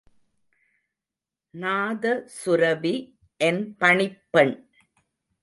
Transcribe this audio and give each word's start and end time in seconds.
நாதசுரபி 1.53 2.95
என் 3.41 3.75
பணிப்பெண்! 3.77 4.55